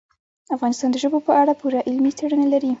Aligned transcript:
افغانستان 0.55 0.89
د 0.91 0.95
ژبو 1.03 1.17
په 1.27 1.31
اړه 1.41 1.53
پوره 1.59 1.79
علمي 1.87 2.11
څېړنې 2.17 2.47
لري. 2.53 2.69